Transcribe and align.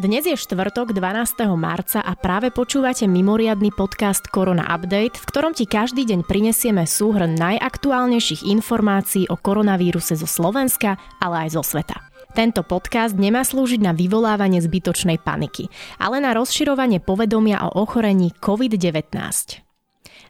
Dnes 0.00 0.24
je 0.24 0.32
štvrtok 0.32 0.96
12. 0.96 1.44
marca 1.60 2.00
a 2.00 2.16
práve 2.16 2.48
počúvate 2.48 3.04
mimoriadny 3.04 3.68
podcast 3.68 4.24
Korona 4.32 4.64
Update, 4.72 5.20
v 5.20 5.28
ktorom 5.28 5.52
ti 5.52 5.68
každý 5.68 6.08
deň 6.08 6.24
prinesieme 6.24 6.88
súhrn 6.88 7.36
najaktuálnejších 7.36 8.48
informácií 8.48 9.28
o 9.28 9.36
koronavíruse 9.36 10.16
zo 10.16 10.24
Slovenska, 10.24 10.96
ale 11.20 11.44
aj 11.44 11.48
zo 11.52 11.60
sveta. 11.60 12.00
Tento 12.32 12.64
podcast 12.64 13.12
nemá 13.12 13.44
slúžiť 13.44 13.84
na 13.84 13.92
vyvolávanie 13.92 14.64
zbytočnej 14.64 15.20
paniky, 15.20 15.68
ale 16.00 16.24
na 16.24 16.32
rozširovanie 16.32 17.04
povedomia 17.04 17.68
o 17.68 17.84
ochorení 17.84 18.32
COVID-19. 18.40 19.12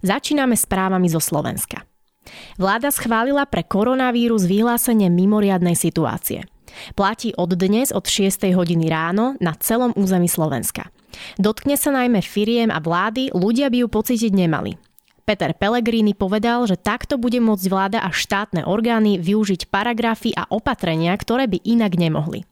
Začíname 0.03 0.59
správami 0.59 1.07
zo 1.07 1.23
Slovenska. 1.23 1.87
Vláda 2.59 2.91
schválila 2.91 3.47
pre 3.47 3.63
koronavírus 3.63 4.51
vyhlásenie 4.51 5.07
mimoriadnej 5.15 5.79
situácie– 5.79 6.43
Platí 6.95 7.35
od 7.37 7.55
dnes 7.55 7.91
od 7.91 8.07
6. 8.07 8.51
hodiny 8.55 8.91
ráno 8.91 9.39
na 9.39 9.55
celom 9.59 9.95
území 9.95 10.27
Slovenska. 10.27 10.89
Dotkne 11.37 11.75
sa 11.75 11.91
najmä 11.91 12.23
firiem 12.23 12.71
a 12.71 12.79
vlády, 12.79 13.35
ľudia 13.35 13.69
by 13.71 13.85
ju 13.85 13.89
pocítiť 13.91 14.33
nemali. 14.33 14.79
Peter 15.31 15.55
Pellegrini 15.55 16.11
povedal, 16.11 16.67
že 16.67 16.75
takto 16.75 17.15
bude 17.15 17.39
môcť 17.39 17.67
vláda 17.71 17.99
a 18.03 18.11
štátne 18.11 18.67
orgány 18.67 19.15
využiť 19.15 19.71
paragrafy 19.71 20.35
a 20.35 20.51
opatrenia, 20.51 21.15
ktoré 21.15 21.47
by 21.47 21.63
inak 21.63 21.95
nemohli. 21.95 22.43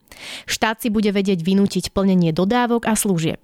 Štát 0.47 0.79
si 0.79 0.87
bude 0.87 1.11
vedieť 1.11 1.43
vynútiť 1.43 1.91
plnenie 1.91 2.31
dodávok 2.31 2.87
a 2.87 2.95
služieb. 2.95 3.43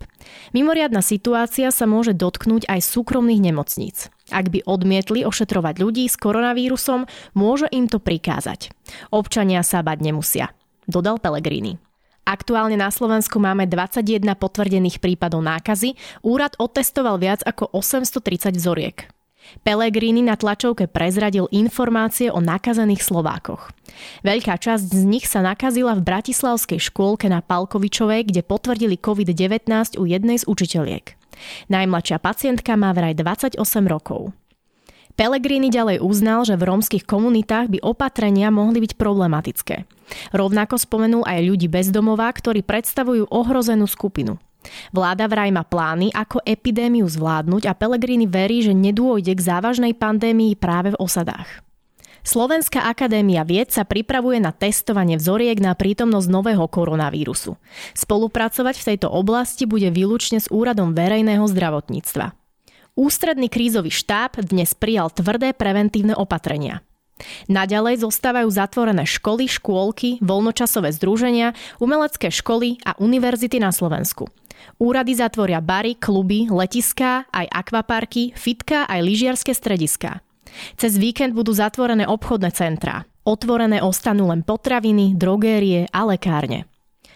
Mimoriadna 0.55 1.03
situácia 1.03 1.67
sa 1.75 1.83
môže 1.83 2.15
dotknúť 2.15 2.63
aj 2.71 2.79
súkromných 2.79 3.43
nemocníc. 3.43 4.07
Ak 4.31 4.55
by 4.55 4.63
odmietli 4.63 5.27
ošetrovať 5.27 5.83
ľudí 5.83 6.07
s 6.07 6.15
koronavírusom, 6.15 7.03
môže 7.35 7.67
im 7.75 7.91
to 7.91 7.99
prikázať. 7.99 8.71
Občania 9.11 9.67
sa 9.67 9.83
bať 9.83 9.99
nemusia 9.99 10.55
dodal 10.85 11.21
Pellegrini. 11.21 11.77
Aktuálne 12.25 12.73
na 12.73 12.89
Slovensku 12.89 13.37
máme 13.37 13.69
21 13.69 14.25
potvrdených 14.33 14.97
prípadov 14.97 15.45
nákazy, 15.45 15.93
úrad 16.25 16.57
otestoval 16.57 17.21
viac 17.21 17.45
ako 17.45 17.69
830 17.69 18.57
vzoriek. 18.57 19.05
Pellegrini 19.61 20.25
na 20.25 20.33
tlačovke 20.33 20.89
prezradil 20.89 21.45
informácie 21.53 22.33
o 22.33 22.41
nakazených 22.41 23.05
Slovákoch. 23.05 23.69
Veľká 24.25 24.57
časť 24.57 24.89
z 24.89 25.03
nich 25.05 25.29
sa 25.29 25.45
nakazila 25.45 25.93
v 25.93 26.01
bratislavskej 26.01 26.81
škôlke 26.81 27.29
na 27.29 27.45
Palkovičovej, 27.45 28.25
kde 28.25 28.41
potvrdili 28.41 28.97
COVID-19 28.97 30.01
u 30.01 30.09
jednej 30.09 30.41
z 30.41 30.49
učiteľiek. 30.49 31.13
Najmladšia 31.69 32.17
pacientka 32.17 32.73
má 32.73 32.89
vraj 32.95 33.13
28 33.13 33.61
rokov. 33.85 34.33
Pellegrini 35.15 35.71
ďalej 35.71 36.03
uznal, 36.03 36.43
že 36.43 36.59
v 36.59 36.67
rómskych 36.67 37.07
komunitách 37.07 37.71
by 37.71 37.79
opatrenia 37.79 38.51
mohli 38.51 38.83
byť 38.83 38.99
problematické. 38.99 39.87
Rovnako 40.35 40.75
spomenul 40.75 41.23
aj 41.23 41.39
ľudí 41.39 41.71
bezdomová, 41.71 42.27
ktorí 42.35 42.67
predstavujú 42.67 43.31
ohrozenú 43.31 43.87
skupinu. 43.87 44.35
Vláda 44.91 45.31
vraj 45.31 45.55
má 45.55 45.63
plány, 45.63 46.11
ako 46.11 46.43
epidémiu 46.43 47.07
zvládnuť 47.07 47.63
a 47.69 47.77
Pellegrini 47.77 48.27
verí, 48.27 48.59
že 48.59 48.75
nedôjde 48.75 49.31
k 49.37 49.45
závažnej 49.45 49.93
pandémii 49.95 50.57
práve 50.59 50.91
v 50.91 50.99
osadách. 50.99 51.63
Slovenská 52.25 52.89
akadémia 52.89 53.45
vied 53.45 53.69
sa 53.69 53.85
pripravuje 53.85 54.41
na 54.41 54.49
testovanie 54.49 55.21
vzoriek 55.21 55.61
na 55.61 55.77
prítomnosť 55.77 56.25
nového 56.25 56.65
koronavírusu. 56.65 57.53
Spolupracovať 57.93 58.75
v 58.81 58.87
tejto 58.89 59.07
oblasti 59.13 59.69
bude 59.69 59.93
výlučne 59.93 60.41
s 60.41 60.49
Úradom 60.49 60.97
verejného 60.97 61.45
zdravotníctva. 61.45 62.44
Ústredný 62.95 63.51
krízový 63.51 63.91
štáb 63.91 64.39
dnes 64.39 64.71
prijal 64.71 65.11
tvrdé 65.11 65.51
preventívne 65.51 66.15
opatrenia. 66.15 66.79
Naďalej 67.51 68.07
zostávajú 68.07 68.47
zatvorené 68.47 69.03
školy, 69.03 69.51
škôlky, 69.51 70.23
voľnočasové 70.23 70.95
združenia, 70.95 71.51
umelecké 71.83 72.31
školy 72.31 72.79
a 72.87 72.95
univerzity 72.95 73.59
na 73.59 73.75
Slovensku. 73.75 74.31
Úrady 74.79 75.11
zatvoria 75.11 75.59
bary, 75.59 75.99
kluby, 75.99 76.47
letiská, 76.47 77.27
aj 77.35 77.51
akvaparky, 77.51 78.31
fitka 78.31 78.87
aj 78.87 79.03
lyžiarske 79.03 79.51
strediská. 79.51 80.23
Cez 80.79 80.95
víkend 80.95 81.35
budú 81.35 81.51
zatvorené 81.51 82.07
obchodné 82.07 82.55
centrá. 82.55 83.03
Otvorené 83.27 83.83
ostanú 83.83 84.31
len 84.31 84.39
potraviny, 84.39 85.19
drogérie 85.19 85.91
a 85.91 86.07
lekárne. 86.07 86.63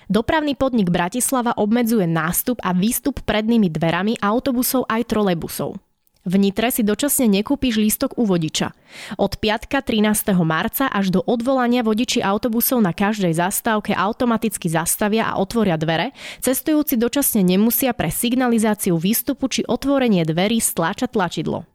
Dopravný 0.09 0.57
podnik 0.57 0.89
Bratislava 0.89 1.53
obmedzuje 1.53 2.09
nástup 2.09 2.57
a 2.65 2.73
výstup 2.73 3.21
prednými 3.29 3.69
dverami 3.69 4.17
autobusov 4.17 4.89
aj 4.89 5.05
trolejbusov. 5.05 5.77
V 6.25 6.33
Nitre 6.41 6.73
si 6.73 6.81
dočasne 6.81 7.29
nekúpiš 7.29 7.77
lístok 7.77 8.17
u 8.17 8.25
vodiča. 8.25 8.73
Od 9.21 9.37
piatka 9.37 9.85
13. 9.85 10.33
marca 10.41 10.89
až 10.89 11.13
do 11.13 11.21
odvolania 11.21 11.85
vodiči 11.85 12.25
autobusov 12.25 12.81
na 12.81 12.89
každej 12.89 13.37
zastávke 13.37 13.93
automaticky 13.93 14.65
zastavia 14.65 15.29
a 15.29 15.37
otvoria 15.37 15.77
dvere, 15.77 16.09
cestujúci 16.41 16.97
dočasne 16.97 17.45
nemusia 17.45 17.93
pre 17.93 18.09
signalizáciu 18.09 18.97
výstupu 18.97 19.45
či 19.45 19.61
otvorenie 19.61 20.25
dverí 20.25 20.57
stláčať 20.57 21.13
tlačidlo. 21.13 21.69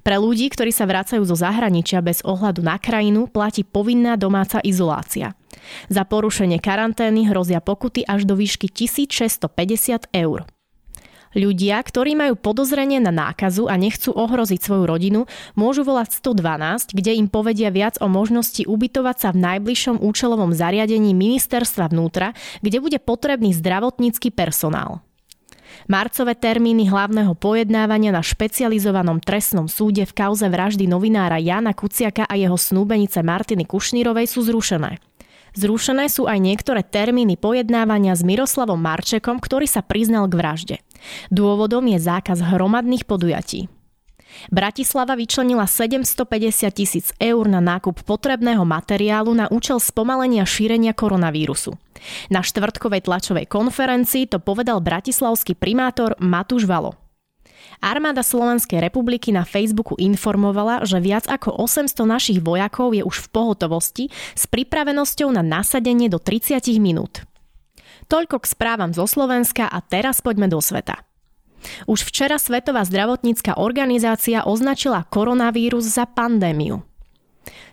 Pre 0.00 0.16
ľudí, 0.16 0.48
ktorí 0.52 0.70
sa 0.70 0.88
vracajú 0.88 1.22
zo 1.24 1.36
zahraničia 1.36 2.00
bez 2.00 2.20
ohľadu 2.24 2.60
na 2.64 2.76
krajinu, 2.80 3.26
platí 3.28 3.66
povinná 3.66 4.16
domáca 4.16 4.60
izolácia. 4.64 5.34
Za 5.92 6.06
porušenie 6.08 6.62
karantény 6.62 7.28
hrozia 7.28 7.60
pokuty 7.60 8.06
až 8.06 8.24
do 8.24 8.38
výšky 8.38 8.70
1650 8.70 10.10
eur. 10.14 10.48
Ľudia, 11.30 11.78
ktorí 11.78 12.18
majú 12.18 12.34
podozrenie 12.34 12.98
na 12.98 13.14
nákazu 13.14 13.70
a 13.70 13.78
nechcú 13.78 14.10
ohroziť 14.10 14.66
svoju 14.66 14.82
rodinu, 14.82 15.30
môžu 15.54 15.86
volať 15.86 16.18
112, 16.18 16.90
kde 16.90 17.22
im 17.22 17.30
povedia 17.30 17.70
viac 17.70 18.02
o 18.02 18.10
možnosti 18.10 18.66
ubytovať 18.66 19.16
sa 19.22 19.28
v 19.30 19.38
najbližšom 19.38 20.02
účelovom 20.02 20.50
zariadení 20.50 21.14
ministerstva 21.14 21.94
vnútra, 21.94 22.34
kde 22.66 22.82
bude 22.82 22.98
potrebný 22.98 23.54
zdravotnícky 23.54 24.34
personál. 24.34 25.06
Marcové 25.88 26.36
termíny 26.38 26.86
hlavného 26.86 27.34
pojednávania 27.34 28.14
na 28.14 28.22
špecializovanom 28.22 29.18
trestnom 29.24 29.66
súde 29.66 30.06
v 30.06 30.12
kauze 30.14 30.46
vraždy 30.46 30.86
novinára 30.86 31.40
Jana 31.40 31.74
Kuciaka 31.74 32.28
a 32.28 32.34
jeho 32.38 32.54
snúbenice 32.54 33.24
Martiny 33.24 33.66
Kušnírovej 33.66 34.26
sú 34.28 34.46
zrušené. 34.46 35.00
Zrušené 35.58 36.06
sú 36.06 36.30
aj 36.30 36.38
niektoré 36.38 36.86
termíny 36.86 37.34
pojednávania 37.34 38.14
s 38.14 38.22
Miroslavom 38.22 38.78
Marčekom, 38.78 39.42
ktorý 39.42 39.66
sa 39.66 39.82
priznal 39.82 40.30
k 40.30 40.38
vražde. 40.38 40.76
Dôvodom 41.34 41.82
je 41.90 41.98
zákaz 41.98 42.38
hromadných 42.54 43.02
podujatí. 43.02 43.66
Bratislava 44.48 45.18
vyčlenila 45.18 45.66
750 45.66 46.70
tisíc 46.70 47.06
eur 47.18 47.44
na 47.50 47.58
nákup 47.58 48.02
potrebného 48.06 48.62
materiálu 48.62 49.34
na 49.34 49.46
účel 49.50 49.82
spomalenia 49.82 50.46
šírenia 50.46 50.94
koronavírusu. 50.94 51.74
Na 52.32 52.40
štvrtkovej 52.40 53.04
tlačovej 53.04 53.46
konferencii 53.50 54.30
to 54.30 54.40
povedal 54.40 54.80
bratislavský 54.80 55.52
primátor 55.58 56.16
Matúš 56.16 56.64
Valo. 56.64 56.96
Armáda 57.80 58.20
Slovenskej 58.20 58.76
republiky 58.76 59.32
na 59.32 59.48
Facebooku 59.48 59.96
informovala, 59.96 60.84
že 60.84 61.00
viac 61.00 61.24
ako 61.24 61.64
800 61.64 61.96
našich 62.04 62.38
vojakov 62.44 62.92
je 62.92 63.00
už 63.00 63.24
v 63.24 63.28
pohotovosti 63.32 64.04
s 64.36 64.44
pripravenosťou 64.44 65.32
na 65.32 65.40
nasadenie 65.40 66.12
do 66.12 66.20
30 66.20 66.60
minút. 66.76 67.24
Toľko 68.10 68.42
k 68.42 68.46
správam 68.52 68.92
zo 68.92 69.08
Slovenska 69.08 69.70
a 69.70 69.80
teraz 69.80 70.20
poďme 70.20 70.50
do 70.50 70.60
sveta. 70.60 71.09
Už 71.84 72.04
včera 72.08 72.40
Svetová 72.40 72.84
zdravotnícka 72.84 73.60
organizácia 73.60 74.44
označila 74.44 75.04
koronavírus 75.08 75.84
za 75.86 76.08
pandémiu. 76.08 76.84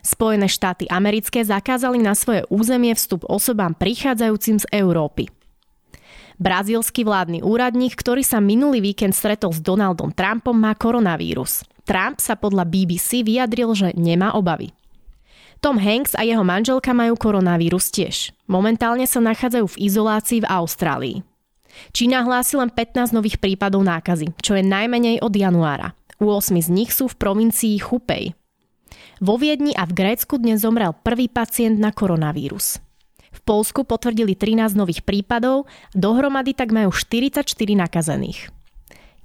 Spojené 0.00 0.48
štáty 0.48 0.88
americké 0.88 1.44
zakázali 1.44 2.00
na 2.00 2.16
svoje 2.16 2.46
územie 2.48 2.94
vstup 2.96 3.26
osobám 3.28 3.76
prichádzajúcim 3.76 4.62
z 4.62 4.66
Európy. 4.72 5.28
Brazílsky 6.38 7.02
vládny 7.02 7.42
úradník, 7.42 7.98
ktorý 7.98 8.22
sa 8.22 8.38
minulý 8.38 8.78
víkend 8.78 9.10
stretol 9.10 9.50
s 9.50 9.58
Donaldom 9.58 10.14
Trumpom, 10.14 10.54
má 10.54 10.70
koronavírus. 10.78 11.66
Trump 11.82 12.22
sa 12.22 12.38
podľa 12.38 12.62
BBC 12.62 13.26
vyjadril, 13.26 13.74
že 13.74 13.90
nemá 13.98 14.30
obavy. 14.38 14.70
Tom 15.58 15.74
Hanks 15.74 16.14
a 16.14 16.22
jeho 16.22 16.46
manželka 16.46 16.94
majú 16.94 17.18
koronavírus 17.18 17.90
tiež. 17.90 18.30
Momentálne 18.46 19.02
sa 19.10 19.18
nachádzajú 19.18 19.66
v 19.66 19.80
izolácii 19.90 20.46
v 20.46 20.50
Austrálii. 20.50 21.16
Čína 21.92 22.24
hlási 22.24 22.58
len 22.58 22.70
15 22.70 23.14
nových 23.14 23.38
prípadov 23.42 23.84
nákazy, 23.84 24.34
čo 24.42 24.54
je 24.54 24.64
najmenej 24.64 25.22
od 25.22 25.32
januára. 25.34 25.94
U 26.18 26.30
8 26.30 26.58
z 26.58 26.68
nich 26.70 26.90
sú 26.90 27.06
v 27.06 27.18
provincii 27.18 27.78
Chupej. 27.78 28.34
Vo 29.18 29.34
Viedni 29.34 29.74
a 29.74 29.86
v 29.86 29.94
Grécku 29.94 30.38
dnes 30.38 30.62
zomrel 30.62 30.94
prvý 30.94 31.26
pacient 31.26 31.78
na 31.78 31.90
koronavírus. 31.90 32.78
V 33.34 33.40
Polsku 33.42 33.86
potvrdili 33.86 34.34
13 34.34 34.78
nových 34.78 35.02
prípadov, 35.06 35.66
dohromady 35.94 36.54
tak 36.54 36.74
majú 36.74 36.90
44 36.90 37.44
nakazených. 37.74 38.50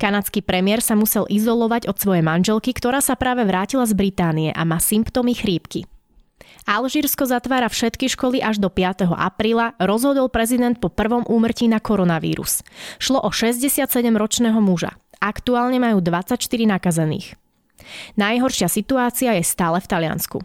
Kanadský 0.01 0.41
premiér 0.43 0.81
sa 0.81 0.97
musel 0.97 1.23
izolovať 1.29 1.87
od 1.87 1.95
svojej 1.95 2.25
manželky, 2.25 2.73
ktorá 2.75 2.99
sa 2.99 3.15
práve 3.15 3.45
vrátila 3.45 3.85
z 3.87 3.93
Británie 3.95 4.49
a 4.51 4.65
má 4.65 4.81
symptómy 4.81 5.37
chrípky. 5.37 5.85
Alžírsko 6.63 7.27
zatvára 7.27 7.67
všetky 7.67 8.07
školy 8.07 8.39
až 8.39 8.59
do 8.59 8.71
5. 8.71 9.11
apríla, 9.11 9.75
rozhodol 9.83 10.31
prezident 10.31 10.79
po 10.79 10.87
prvom 10.87 11.27
úmrtí 11.27 11.67
na 11.67 11.83
koronavírus. 11.83 12.63
Šlo 13.03 13.19
o 13.19 13.29
67-ročného 13.31 14.59
muža. 14.63 14.95
Aktuálne 15.19 15.79
majú 15.79 15.99
24 15.99 16.39
nakazených. 16.67 17.35
Najhoršia 18.15 18.71
situácia 18.71 19.35
je 19.35 19.43
stále 19.43 19.83
v 19.83 19.87
Taliansku. 19.91 20.39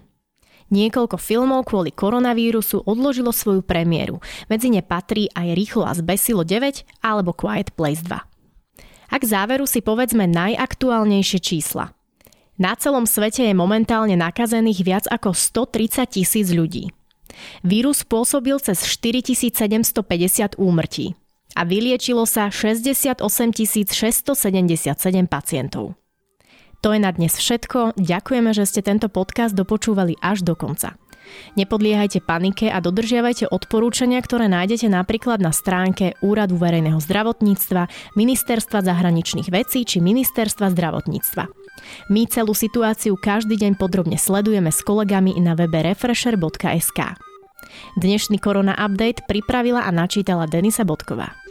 Niekoľko 0.69 1.17
filmov 1.17 1.65
kvôli 1.65 1.89
koronavírusu 1.95 2.85
odložilo 2.85 3.33
svoju 3.33 3.65
premiéru. 3.65 4.21
Medzi 4.53 4.69
ne 4.69 4.85
patrí 4.85 5.33
aj 5.33 5.57
Rýchlo 5.57 5.89
a 5.89 5.97
zbesilo 5.97 6.45
9 6.45 6.85
alebo 7.01 7.33
Quiet 7.33 7.73
Place 7.73 8.05
2. 8.05 8.13
A 9.09 9.15
k 9.17 9.25
záveru 9.25 9.65
si 9.65 9.81
povedzme 9.81 10.29
najaktuálnejšie 10.29 11.41
čísla. 11.41 11.98
Na 12.59 12.75
celom 12.75 13.07
svete 13.07 13.47
je 13.47 13.55
momentálne 13.55 14.19
nakazených 14.19 14.81
viac 14.83 15.05
ako 15.07 15.31
130 15.31 16.11
tisíc 16.11 16.51
ľudí. 16.51 16.91
Vírus 17.63 18.03
spôsobil 18.03 18.59
cez 18.59 18.83
4750 18.83 20.59
úmrtí 20.59 21.15
a 21.55 21.63
vyliečilo 21.63 22.27
sa 22.27 22.51
68 22.51 23.23
677 23.23 23.95
pacientov. 25.31 25.95
To 26.83 26.95
je 26.95 27.01
na 27.03 27.11
dnes 27.15 27.35
všetko. 27.35 27.99
Ďakujeme, 27.99 28.51
že 28.55 28.67
ste 28.67 28.83
tento 28.83 29.07
podcast 29.11 29.55
dopočúvali 29.55 30.19
až 30.19 30.47
do 30.47 30.55
konca. 30.55 30.95
Nepodliehajte 31.55 32.25
panike 32.25 32.73
a 32.73 32.81
dodržiavajte 32.81 33.51
odporúčania, 33.53 34.23
ktoré 34.23 34.49
nájdete 34.49 34.89
napríklad 34.89 35.43
na 35.43 35.53
stránke 35.53 36.17
Úradu 36.25 36.57
verejného 36.57 36.99
zdravotníctva, 37.03 38.15
Ministerstva 38.17 38.81
zahraničných 38.81 39.53
vecí 39.53 39.85
či 39.85 40.01
Ministerstva 40.01 40.73
zdravotníctva. 40.73 41.58
My 42.13 42.29
celú 42.29 42.53
situáciu 42.53 43.17
každý 43.17 43.57
deň 43.59 43.81
podrobne 43.81 44.21
sledujeme 44.21 44.71
s 44.71 44.85
kolegami 44.85 45.37
na 45.41 45.59
webe 45.59 45.81
refresher.sk. 45.83 47.01
Dnešný 47.99 48.39
Korona 48.39 48.77
Update 48.79 49.27
pripravila 49.27 49.85
a 49.85 49.91
načítala 49.91 50.47
Denisa 50.47 50.87
Bodková. 50.87 51.48